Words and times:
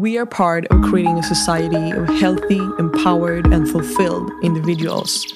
We 0.00 0.16
are 0.16 0.24
part 0.24 0.66
of 0.68 0.80
creating 0.80 1.18
a 1.18 1.22
society 1.22 1.90
of 1.90 2.08
healthy, 2.08 2.56
empowered, 2.78 3.52
and 3.52 3.68
fulfilled 3.68 4.32
individuals. 4.42 5.26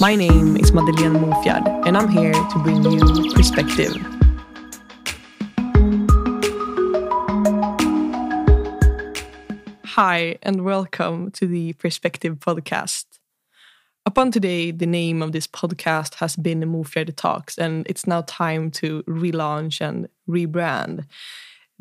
My 0.00 0.14
name 0.16 0.54
is 0.58 0.70
Madeleine 0.70 1.14
Mofjard, 1.14 1.86
and 1.86 1.96
I'm 1.96 2.08
here 2.08 2.34
to 2.34 2.58
bring 2.62 2.82
you 2.84 3.32
perspective. 3.32 3.96
Hi, 9.86 10.36
and 10.42 10.62
welcome 10.62 11.30
to 11.30 11.46
the 11.46 11.72
Perspective 11.72 12.34
Podcast. 12.34 13.06
Upon 14.04 14.30
today, 14.30 14.72
the 14.72 14.84
name 14.84 15.22
of 15.22 15.32
this 15.32 15.46
podcast 15.46 16.16
has 16.16 16.36
been 16.36 16.60
Mofjard 16.60 17.16
Talks, 17.16 17.56
and 17.56 17.86
it's 17.88 18.06
now 18.06 18.20
time 18.26 18.70
to 18.72 19.02
relaunch 19.04 19.80
and 19.80 20.06
rebrand. 20.28 21.06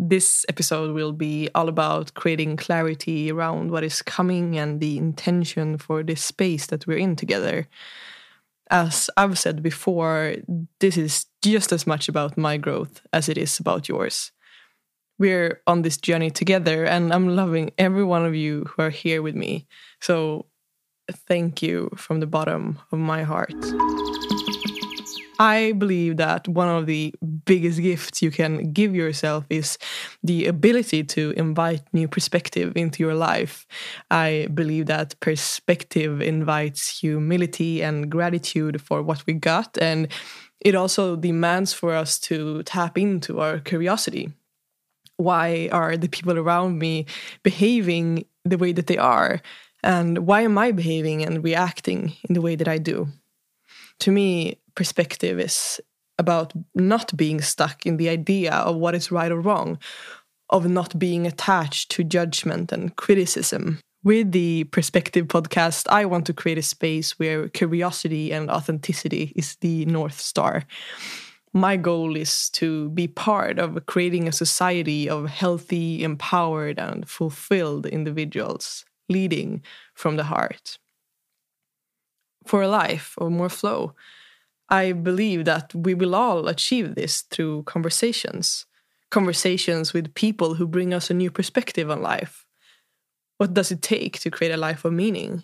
This 0.03 0.47
episode 0.49 0.95
will 0.95 1.11
be 1.11 1.47
all 1.53 1.69
about 1.69 2.15
creating 2.15 2.57
clarity 2.57 3.31
around 3.31 3.69
what 3.69 3.83
is 3.83 4.01
coming 4.01 4.57
and 4.57 4.79
the 4.79 4.97
intention 4.97 5.77
for 5.77 6.01
this 6.01 6.23
space 6.23 6.65
that 6.67 6.87
we're 6.87 6.97
in 6.97 7.15
together. 7.15 7.67
As 8.71 9.11
I've 9.15 9.37
said 9.37 9.61
before, 9.61 10.37
this 10.79 10.97
is 10.97 11.27
just 11.43 11.71
as 11.71 11.85
much 11.85 12.09
about 12.09 12.35
my 12.35 12.57
growth 12.57 13.01
as 13.13 13.29
it 13.29 13.37
is 13.37 13.59
about 13.59 13.87
yours. 13.87 14.31
We're 15.19 15.61
on 15.67 15.83
this 15.83 15.97
journey 15.97 16.31
together, 16.31 16.83
and 16.83 17.13
I'm 17.13 17.35
loving 17.35 17.69
every 17.77 18.03
one 18.03 18.25
of 18.25 18.33
you 18.33 18.65
who 18.69 18.81
are 18.81 18.89
here 18.89 19.21
with 19.21 19.35
me. 19.35 19.67
So, 19.99 20.47
thank 21.27 21.61
you 21.61 21.91
from 21.95 22.21
the 22.21 22.27
bottom 22.27 22.79
of 22.91 22.97
my 22.97 23.21
heart. 23.21 23.53
I 25.41 25.71
believe 25.71 26.17
that 26.17 26.47
one 26.47 26.69
of 26.69 26.85
the 26.85 27.15
biggest 27.45 27.81
gifts 27.81 28.21
you 28.21 28.29
can 28.29 28.71
give 28.73 28.93
yourself 28.93 29.43
is 29.49 29.79
the 30.21 30.45
ability 30.45 31.03
to 31.15 31.31
invite 31.35 31.81
new 31.93 32.07
perspective 32.07 32.73
into 32.75 33.01
your 33.01 33.15
life. 33.15 33.65
I 34.11 34.49
believe 34.53 34.85
that 34.85 35.19
perspective 35.19 36.21
invites 36.21 36.99
humility 36.99 37.81
and 37.81 38.07
gratitude 38.11 38.83
for 38.83 39.01
what 39.01 39.25
we 39.25 39.33
got, 39.33 39.79
and 39.81 40.09
it 40.59 40.75
also 40.75 41.15
demands 41.15 41.73
for 41.73 41.95
us 41.95 42.19
to 42.19 42.61
tap 42.61 42.95
into 42.95 43.39
our 43.39 43.57
curiosity. 43.57 44.31
Why 45.17 45.69
are 45.71 45.97
the 45.97 46.07
people 46.07 46.37
around 46.37 46.77
me 46.77 47.07
behaving 47.41 48.25
the 48.45 48.59
way 48.59 48.73
that 48.73 48.85
they 48.85 48.99
are? 48.99 49.41
And 49.81 50.19
why 50.27 50.41
am 50.41 50.59
I 50.59 50.71
behaving 50.71 51.25
and 51.25 51.43
reacting 51.43 52.13
in 52.29 52.35
the 52.35 52.41
way 52.41 52.55
that 52.55 52.67
I 52.67 52.77
do? 52.77 53.07
To 54.01 54.11
me, 54.11 54.57
perspective 54.75 55.39
is 55.39 55.81
about 56.17 56.53
not 56.75 57.15
being 57.17 57.41
stuck 57.41 57.85
in 57.85 57.97
the 57.97 58.09
idea 58.09 58.53
of 58.53 58.75
what 58.75 58.95
is 58.95 59.11
right 59.11 59.31
or 59.31 59.39
wrong, 59.39 59.77
of 60.49 60.67
not 60.67 60.99
being 60.99 61.25
attached 61.25 61.89
to 61.91 62.03
judgment 62.03 62.71
and 62.71 62.95
criticism. 62.95 63.79
With 64.03 64.31
the 64.31 64.63
Perspective 64.65 65.27
podcast, 65.27 65.87
I 65.89 66.05
want 66.05 66.25
to 66.25 66.33
create 66.33 66.57
a 66.57 66.63
space 66.63 67.19
where 67.19 67.47
curiosity 67.49 68.31
and 68.31 68.49
authenticity 68.49 69.31
is 69.35 69.57
the 69.57 69.85
North 69.85 70.19
Star. 70.19 70.63
My 71.53 71.77
goal 71.77 72.15
is 72.15 72.49
to 72.51 72.89
be 72.89 73.07
part 73.07 73.59
of 73.59 73.85
creating 73.85 74.27
a 74.27 74.31
society 74.31 75.07
of 75.09 75.29
healthy, 75.29 76.03
empowered, 76.03 76.79
and 76.79 77.07
fulfilled 77.07 77.85
individuals 77.85 78.85
leading 79.09 79.61
from 79.93 80.15
the 80.15 80.23
heart. 80.23 80.79
For 82.47 82.63
a 82.63 82.67
life 82.67 83.13
of 83.19 83.31
more 83.31 83.49
flow, 83.49 83.93
I 84.71 84.93
believe 84.93 85.43
that 85.45 85.75
we 85.75 85.93
will 85.93 86.15
all 86.15 86.47
achieve 86.47 86.95
this 86.95 87.23
through 87.23 87.63
conversations. 87.63 88.65
Conversations 89.09 89.91
with 89.91 90.15
people 90.15 90.55
who 90.55 90.65
bring 90.65 90.93
us 90.93 91.09
a 91.09 91.13
new 91.13 91.29
perspective 91.29 91.91
on 91.91 92.01
life. 92.01 92.45
What 93.37 93.53
does 93.53 93.71
it 93.71 93.81
take 93.81 94.19
to 94.19 94.31
create 94.31 94.53
a 94.53 94.57
life 94.57 94.85
of 94.85 94.93
meaning? 94.93 95.43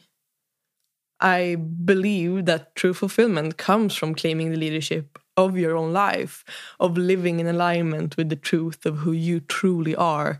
I 1.20 1.56
believe 1.56 2.46
that 2.46 2.74
true 2.76 2.94
fulfillment 2.94 3.58
comes 3.58 3.96
from 3.96 4.16
claiming 4.16 4.52
the 4.52 4.58
leadership 4.58 5.20
of 5.36 5.58
your 5.58 5.76
own 5.76 5.92
life, 5.92 6.46
of 6.80 6.98
living 6.98 7.42
in 7.42 7.48
alignment 7.48 8.16
with 8.16 8.30
the 8.30 8.36
truth 8.38 8.86
of 8.86 9.00
who 9.00 9.12
you 9.12 9.42
truly 9.42 9.96
are. 9.96 10.40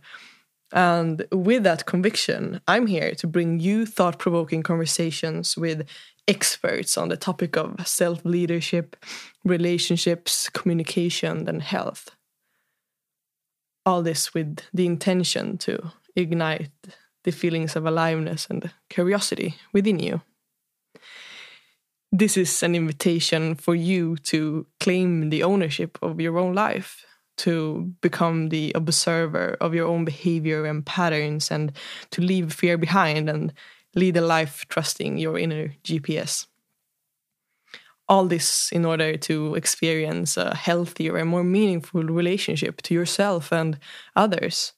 And 0.74 1.26
with 1.32 1.64
that 1.64 1.86
conviction, 1.86 2.62
I'm 2.68 2.88
here 2.88 3.16
to 3.16 3.28
bring 3.28 3.60
you 3.60 3.86
thought 3.86 4.20
provoking 4.20 4.64
conversations 4.64 5.56
with 5.56 5.88
experts 6.28 6.98
on 6.98 7.08
the 7.10 7.18
topic 7.18 7.56
of 7.56 7.88
self 7.88 8.24
leadership, 8.26 8.98
relationships, 9.46 10.50
communication, 10.50 11.48
and 11.48 11.62
health. 11.62 12.10
All 13.86 14.02
this 14.02 14.34
with 14.34 14.60
the 14.74 14.86
intention 14.86 15.58
to 15.60 15.92
ignite 16.16 16.72
the 17.24 17.32
feelings 17.32 17.76
of 17.76 17.86
aliveness 17.86 18.48
and 18.50 18.72
curiosity 18.90 19.56
within 19.72 20.00
you. 20.00 20.22
This 22.12 22.38
is 22.38 22.64
an 22.64 22.76
invitation 22.76 23.56
for 23.56 23.76
you 23.76 24.18
to 24.32 24.66
claim 24.80 25.30
the 25.30 25.44
ownership 25.44 25.98
of 26.02 26.22
your 26.22 26.38
own 26.38 26.54
life, 26.54 27.06
to 27.38 27.94
become 28.02 28.50
the 28.50 28.72
observer 28.76 29.58
of 29.62 29.74
your 29.74 29.88
own 29.88 30.06
behavior 30.06 30.66
and 30.66 30.86
patterns, 30.86 31.52
and 31.52 31.72
to 32.12 32.22
leave 32.22 32.54
fear 32.54 32.78
behind 32.78 33.30
and 33.30 33.54
lead 33.96 34.18
a 34.18 34.22
life 34.22 34.66
trusting 34.70 35.18
your 35.18 35.38
inner 35.38 35.74
GPS. 35.84 36.48
All 38.10 38.26
this 38.26 38.72
in 38.72 38.86
order 38.86 39.18
to 39.18 39.56
experience 39.56 40.38
a 40.38 40.56
healthier 40.56 41.18
and 41.18 41.30
more 41.30 41.44
meaningful 41.44 42.04
relationship 42.04 42.82
to 42.84 42.94
yourself 42.94 43.52
and 43.52 43.80
others. 44.16 44.74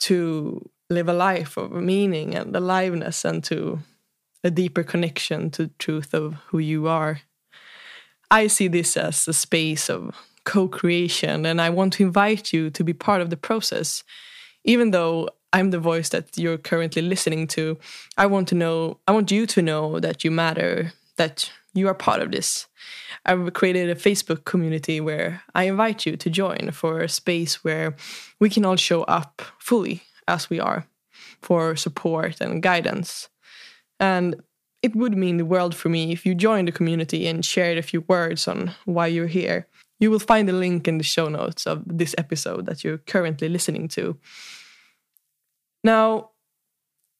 To 0.00 0.70
live 0.88 1.08
a 1.08 1.12
life 1.12 1.56
of 1.56 1.72
meaning 1.72 2.34
and 2.34 2.54
aliveness 2.56 3.24
and 3.24 3.44
to 3.44 3.80
a 4.42 4.50
deeper 4.50 4.82
connection 4.82 5.50
to 5.50 5.66
the 5.66 5.74
truth 5.78 6.14
of 6.14 6.34
who 6.46 6.58
you 6.58 6.88
are. 6.88 7.20
I 8.30 8.46
see 8.46 8.68
this 8.68 8.96
as 8.96 9.28
a 9.28 9.32
space 9.32 9.90
of 9.90 10.14
co 10.44 10.68
creation, 10.68 11.46
and 11.46 11.60
I 11.60 11.70
want 11.70 11.94
to 11.94 12.02
invite 12.02 12.52
you 12.52 12.70
to 12.70 12.84
be 12.84 12.92
part 12.92 13.20
of 13.20 13.30
the 13.30 13.36
process. 13.36 14.02
Even 14.64 14.90
though 14.90 15.28
I'm 15.52 15.70
the 15.70 15.80
voice 15.80 16.10
that 16.10 16.38
you're 16.38 16.58
currently 16.58 17.02
listening 17.02 17.46
to. 17.48 17.78
I 18.16 18.26
want 18.26 18.48
to 18.48 18.54
know, 18.54 18.98
I 19.08 19.12
want 19.12 19.30
you 19.30 19.46
to 19.46 19.62
know 19.62 19.98
that 19.98 20.22
you 20.22 20.30
matter, 20.30 20.92
that 21.16 21.50
you 21.74 21.88
are 21.88 21.94
part 21.94 22.22
of 22.22 22.30
this. 22.30 22.66
I've 23.26 23.52
created 23.52 23.90
a 23.90 23.94
Facebook 23.94 24.44
community 24.44 25.00
where 25.00 25.42
I 25.54 25.64
invite 25.64 26.06
you 26.06 26.16
to 26.16 26.30
join 26.30 26.70
for 26.72 27.00
a 27.00 27.08
space 27.08 27.64
where 27.64 27.96
we 28.38 28.48
can 28.48 28.64
all 28.64 28.76
show 28.76 29.02
up 29.04 29.42
fully 29.58 30.02
as 30.28 30.48
we 30.48 30.60
are 30.60 30.86
for 31.42 31.74
support 31.76 32.40
and 32.40 32.62
guidance. 32.62 33.28
And 33.98 34.42
it 34.82 34.96
would 34.96 35.16
mean 35.16 35.36
the 35.36 35.44
world 35.44 35.74
for 35.74 35.88
me 35.88 36.12
if 36.12 36.24
you 36.24 36.34
joined 36.34 36.68
the 36.68 36.72
community 36.72 37.26
and 37.26 37.44
shared 37.44 37.76
a 37.76 37.82
few 37.82 38.02
words 38.02 38.48
on 38.48 38.72
why 38.84 39.08
you're 39.08 39.26
here. 39.26 39.66
You 40.00 40.10
will 40.10 40.18
find 40.18 40.48
the 40.48 40.52
link 40.52 40.88
in 40.88 40.98
the 40.98 41.04
show 41.04 41.28
notes 41.28 41.66
of 41.66 41.82
this 41.86 42.14
episode 42.18 42.66
that 42.66 42.82
you're 42.82 42.98
currently 42.98 43.48
listening 43.48 43.88
to. 43.88 44.16
Now, 45.84 46.30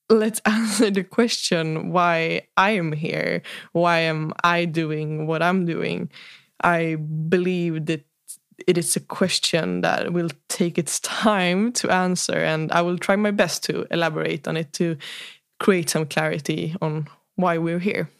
let's 0.08 0.40
answer 0.46 0.90
the 0.90 1.04
question 1.04 1.92
why 1.92 2.48
I 2.56 2.72
am 2.72 2.92
here. 2.92 3.42
Why 3.72 4.00
am 4.00 4.32
I 4.42 4.64
doing 4.64 5.26
what 5.26 5.42
I'm 5.42 5.66
doing? 5.66 6.10
I 6.62 6.96
believe 6.96 7.86
that 7.86 8.04
it 8.66 8.76
is 8.76 8.96
a 8.96 9.00
question 9.00 9.80
that 9.80 10.12
will 10.12 10.28
take 10.48 10.76
its 10.76 11.00
time 11.00 11.72
to 11.72 11.90
answer, 11.90 12.36
and 12.36 12.70
I 12.72 12.82
will 12.82 12.98
try 12.98 13.16
my 13.16 13.30
best 13.30 13.64
to 13.64 13.86
elaborate 13.90 14.46
on 14.46 14.56
it 14.56 14.72
to 14.74 14.96
create 15.58 15.88
some 15.88 16.06
clarity 16.06 16.76
on 16.82 17.08
why 17.36 17.56
we're 17.58 17.78
here. 17.78 18.10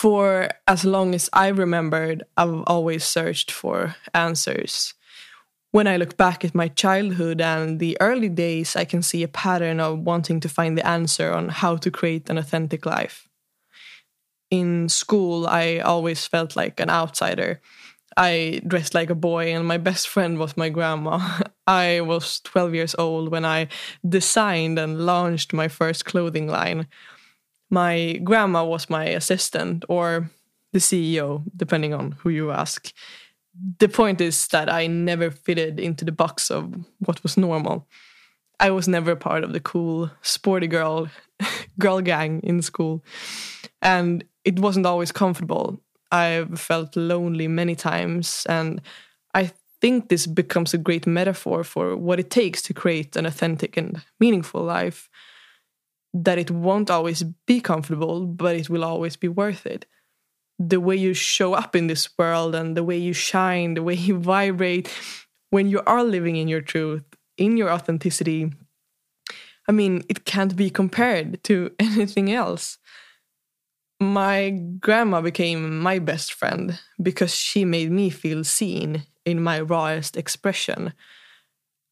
For 0.00 0.48
as 0.66 0.84
long 0.84 1.14
as 1.14 1.28
I 1.32 1.48
remembered, 1.48 2.24
I've 2.34 2.62
always 2.66 3.04
searched 3.04 3.50
for 3.50 3.96
answers 4.14 4.94
when 5.72 5.86
I 5.86 5.96
look 5.96 6.16
back 6.16 6.44
at 6.44 6.54
my 6.54 6.68
childhood 6.68 7.40
and 7.40 7.78
the 7.78 7.96
early 8.00 8.28
days, 8.28 8.74
I 8.74 8.84
can 8.84 9.02
see 9.02 9.22
a 9.22 9.28
pattern 9.28 9.78
of 9.78 10.00
wanting 10.00 10.40
to 10.40 10.48
find 10.48 10.76
the 10.76 10.86
answer 10.86 11.32
on 11.32 11.48
how 11.48 11.76
to 11.76 11.90
create 11.90 12.28
an 12.28 12.38
authentic 12.38 12.84
life. 12.84 13.28
In 14.50 14.88
school, 14.88 15.46
I 15.46 15.78
always 15.78 16.26
felt 16.26 16.56
like 16.56 16.80
an 16.80 16.90
outsider. 16.90 17.60
I 18.16 18.60
dressed 18.66 18.94
like 18.94 19.10
a 19.10 19.14
boy, 19.14 19.54
and 19.54 19.66
my 19.66 19.78
best 19.78 20.08
friend 20.08 20.38
was 20.38 20.56
my 20.56 20.68
grandma. 20.68 21.20
I 21.68 22.00
was 22.00 22.40
12 22.40 22.74
years 22.74 22.94
old 22.98 23.30
when 23.30 23.44
I 23.44 23.68
designed 24.08 24.76
and 24.76 25.06
launched 25.06 25.52
my 25.52 25.68
first 25.68 26.04
clothing 26.04 26.48
line. 26.48 26.88
My 27.70 28.20
grandma 28.24 28.64
was 28.64 28.90
my 28.90 29.04
assistant, 29.04 29.84
or 29.88 30.30
the 30.72 30.80
CEO, 30.80 31.42
depending 31.56 31.94
on 31.94 32.12
who 32.12 32.30
you 32.30 32.50
ask 32.50 32.92
the 33.78 33.88
point 33.88 34.20
is 34.20 34.46
that 34.48 34.72
I 34.72 34.86
never 34.86 35.30
fitted 35.30 35.80
into 35.80 36.04
the 36.04 36.12
box 36.12 36.50
of 36.50 36.74
what 37.00 37.22
was 37.22 37.36
normal. 37.36 37.86
I 38.58 38.70
was 38.70 38.88
never 38.88 39.16
part 39.16 39.44
of 39.44 39.52
the 39.52 39.60
cool 39.60 40.10
sporty 40.22 40.66
girl 40.66 41.08
girl 41.78 42.00
gang 42.00 42.40
in 42.42 42.62
school. 42.62 43.02
And 43.82 44.24
it 44.44 44.58
wasn't 44.58 44.86
always 44.86 45.12
comfortable. 45.12 45.80
I've 46.12 46.58
felt 46.60 46.96
lonely 46.96 47.48
many 47.48 47.74
times 47.74 48.46
and 48.48 48.80
I 49.34 49.52
think 49.80 50.08
this 50.08 50.26
becomes 50.26 50.74
a 50.74 50.78
great 50.78 51.06
metaphor 51.06 51.64
for 51.64 51.96
what 51.96 52.20
it 52.20 52.30
takes 52.30 52.60
to 52.62 52.74
create 52.74 53.16
an 53.16 53.24
authentic 53.24 53.76
and 53.76 54.02
meaningful 54.18 54.62
life. 54.62 55.08
That 56.12 56.38
it 56.38 56.50
won't 56.50 56.90
always 56.90 57.22
be 57.22 57.60
comfortable, 57.60 58.26
but 58.26 58.56
it 58.56 58.68
will 58.68 58.84
always 58.84 59.16
be 59.16 59.28
worth 59.28 59.66
it. 59.66 59.86
The 60.58 60.80
way 60.80 60.96
you 60.96 61.14
show 61.14 61.54
up 61.54 61.74
in 61.74 61.86
this 61.86 62.08
world 62.18 62.54
and 62.54 62.76
the 62.76 62.84
way 62.84 62.96
you 62.96 63.12
shine, 63.12 63.74
the 63.74 63.82
way 63.82 63.94
you 63.94 64.18
vibrate 64.34 64.90
when 65.50 65.68
you 65.68 65.82
are 65.86 66.04
living 66.04 66.36
in 66.36 66.48
your 66.48 66.60
truth, 66.60 67.04
in 67.36 67.56
your 67.56 67.70
authenticity, 67.70 68.52
I 69.68 69.72
mean, 69.72 70.02
it 70.08 70.24
can't 70.24 70.56
be 70.56 70.68
compared 70.68 71.44
to 71.44 71.70
anything 71.78 72.32
else. 72.32 72.78
My 74.00 74.50
grandma 74.80 75.20
became 75.20 75.78
my 75.78 75.98
best 75.98 76.32
friend 76.32 76.80
because 77.00 77.34
she 77.34 77.64
made 77.64 77.92
me 77.92 78.10
feel 78.10 78.44
seen 78.44 79.04
in 79.24 79.42
my 79.42 79.60
rawest 79.60 80.16
expression. 80.16 80.92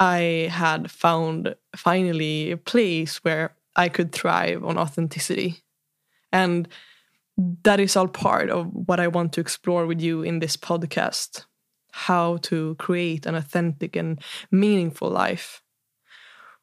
I 0.01 0.49
had 0.51 0.91
found 0.91 1.55
finally 1.77 2.51
a 2.51 2.57
place 2.57 3.19
where 3.25 3.55
I 3.79 3.89
could 3.89 4.13
thrive 4.13 4.65
on 4.65 4.77
authenticity. 4.77 5.63
And 6.33 6.69
that 7.63 7.79
is 7.79 7.97
all 7.97 8.09
part 8.09 8.51
of 8.51 8.67
what 8.73 8.99
I 8.99 9.07
want 9.07 9.33
to 9.35 9.41
explore 9.41 9.87
with 9.87 10.01
you 10.01 10.23
in 10.23 10.41
this 10.41 10.57
podcast 10.57 11.45
how 11.93 12.37
to 12.37 12.75
create 12.75 13.25
an 13.27 13.35
authentic 13.35 13.97
and 13.97 14.21
meaningful 14.51 15.09
life. 15.09 15.63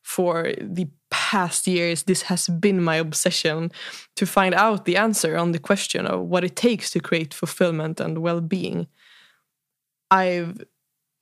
For 0.02 0.54
the 0.62 0.88
past 1.10 1.66
years, 1.66 2.04
this 2.04 2.24
has 2.24 2.48
been 2.48 2.84
my 2.84 2.98
obsession 2.98 3.72
to 4.18 4.26
find 4.28 4.54
out 4.54 4.86
the 4.86 4.98
answer 4.98 5.36
on 5.36 5.52
the 5.52 5.60
question 5.60 6.06
of 6.06 6.22
what 6.22 6.44
it 6.44 6.56
takes 6.56 6.92
to 6.92 7.00
create 7.00 7.34
fulfillment 7.34 8.00
and 8.00 8.20
well 8.20 8.40
being. 8.40 8.88
I've 10.12 10.62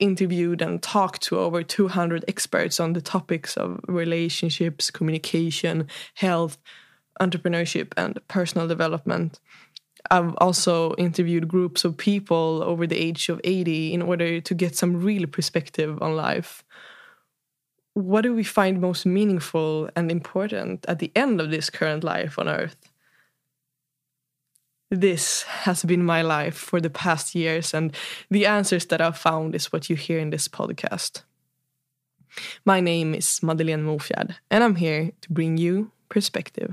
interviewed 0.04 0.62
and 0.62 0.82
talked 0.82 1.22
to 1.22 1.38
over 1.38 1.62
200 1.62 2.24
experts 2.28 2.78
on 2.78 2.92
the 2.92 3.00
topics 3.00 3.56
of 3.56 3.80
relationships, 3.88 4.90
communication, 4.90 5.88
health, 6.14 6.58
entrepreneurship, 7.20 7.92
and 7.96 8.20
personal 8.28 8.68
development. 8.68 9.40
I've 10.10 10.34
also 10.36 10.94
interviewed 10.96 11.48
groups 11.48 11.84
of 11.84 11.96
people 11.96 12.62
over 12.62 12.86
the 12.86 12.98
age 12.98 13.28
of 13.30 13.40
80 13.42 13.94
in 13.94 14.02
order 14.02 14.40
to 14.40 14.54
get 14.54 14.76
some 14.76 15.02
real 15.02 15.26
perspective 15.26 16.00
on 16.02 16.14
life. 16.14 16.62
What 17.94 18.22
do 18.22 18.34
we 18.34 18.44
find 18.44 18.80
most 18.80 19.06
meaningful 19.06 19.88
and 19.96 20.10
important 20.10 20.84
at 20.86 20.98
the 20.98 21.12
end 21.16 21.40
of 21.40 21.50
this 21.50 21.70
current 21.70 22.04
life 22.04 22.38
on 22.38 22.48
Earth? 22.48 22.76
This 24.94 25.42
has 25.42 25.84
been 25.84 26.04
my 26.04 26.22
life 26.22 26.54
for 26.54 26.80
the 26.80 26.88
past 26.88 27.34
years, 27.34 27.74
and 27.74 27.92
the 28.30 28.46
answers 28.46 28.86
that 28.86 29.00
I've 29.00 29.18
found 29.18 29.56
is 29.56 29.72
what 29.72 29.90
you 29.90 29.96
hear 29.96 30.20
in 30.20 30.30
this 30.30 30.46
podcast. 30.46 31.22
My 32.64 32.78
name 32.78 33.12
is 33.12 33.42
Madeleine 33.42 33.82
Mofjärd, 33.82 34.36
and 34.52 34.62
I'm 34.62 34.76
here 34.76 35.10
to 35.22 35.32
bring 35.32 35.56
you 35.56 35.90
perspective. 36.08 36.72